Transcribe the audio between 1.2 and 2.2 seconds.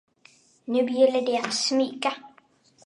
det att smyga.